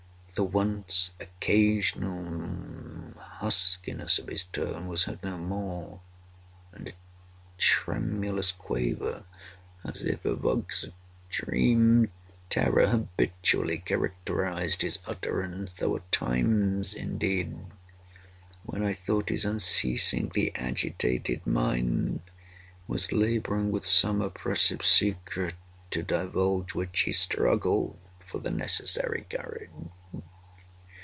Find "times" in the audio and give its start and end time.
16.11-16.93